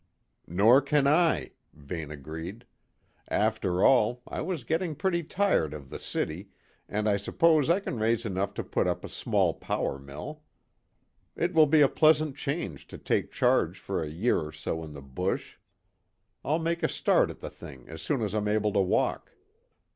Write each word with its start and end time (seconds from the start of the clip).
"Nor 0.47 0.81
can 0.81 1.05
I," 1.05 1.51
Vane 1.75 2.09
agreed. 2.09 2.65
"After 3.27 3.83
all, 3.83 4.23
I 4.27 4.41
was 4.41 4.63
getting 4.63 4.95
pretty 4.95 5.21
tired 5.21 5.75
of 5.75 5.91
the 5.91 5.99
city, 5.99 6.49
and 6.89 7.07
I 7.07 7.17
suppose 7.17 7.69
I 7.69 7.79
can 7.81 7.99
raise 7.99 8.25
enough 8.25 8.55
to 8.55 8.63
put 8.63 8.87
up 8.87 9.05
a 9.05 9.09
small 9.09 9.53
power 9.53 9.99
mill. 9.99 10.41
It 11.35 11.53
will 11.53 11.67
be 11.67 11.81
a 11.81 11.87
pleasant 11.87 12.35
change 12.35 12.87
to 12.87 12.97
take 12.97 13.31
charge 13.31 13.77
for 13.77 14.01
a 14.01 14.09
year 14.09 14.39
or 14.39 14.51
two 14.51 14.81
in 14.83 14.93
the 14.93 15.03
bush. 15.03 15.57
I'll 16.43 16.57
make 16.57 16.81
a 16.81 16.87
start 16.89 17.29
at 17.29 17.39
the 17.39 17.51
thing 17.51 17.87
as 17.87 18.01
soon 18.01 18.21
as 18.23 18.33
I'm 18.33 18.47
able 18.47 18.73
to 18.73 18.81
walk." 18.81 19.33